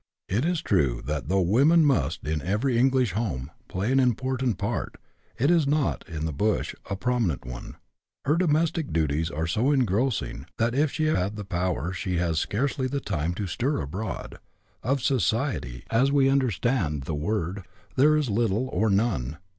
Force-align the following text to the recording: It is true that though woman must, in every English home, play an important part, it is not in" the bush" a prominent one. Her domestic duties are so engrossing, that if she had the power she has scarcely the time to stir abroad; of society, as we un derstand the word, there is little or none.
It 0.27 0.45
is 0.45 0.63
true 0.63 1.03
that 1.05 1.27
though 1.27 1.43
woman 1.43 1.85
must, 1.85 2.25
in 2.25 2.41
every 2.41 2.75
English 2.75 3.11
home, 3.11 3.51
play 3.67 3.91
an 3.91 3.99
important 3.99 4.57
part, 4.57 4.95
it 5.37 5.51
is 5.51 5.67
not 5.67 6.03
in" 6.09 6.25
the 6.25 6.33
bush" 6.33 6.73
a 6.89 6.95
prominent 6.95 7.45
one. 7.45 7.75
Her 8.25 8.35
domestic 8.35 8.91
duties 8.91 9.29
are 9.29 9.45
so 9.45 9.71
engrossing, 9.71 10.47
that 10.57 10.73
if 10.73 10.91
she 10.91 11.03
had 11.03 11.35
the 11.35 11.45
power 11.45 11.93
she 11.93 12.15
has 12.17 12.39
scarcely 12.39 12.87
the 12.87 12.99
time 12.99 13.35
to 13.35 13.45
stir 13.45 13.79
abroad; 13.79 14.39
of 14.81 15.03
society, 15.03 15.83
as 15.91 16.11
we 16.11 16.27
un 16.27 16.39
derstand 16.41 17.03
the 17.03 17.13
word, 17.13 17.63
there 17.95 18.17
is 18.17 18.27
little 18.27 18.69
or 18.69 18.89
none. 18.89 19.37